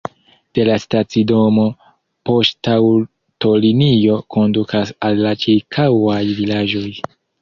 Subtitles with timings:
[0.59, 1.65] De la stacidomo
[2.29, 6.87] poŝtaŭtolinio kondukas al la ĉirkaŭaj vilaĝoj.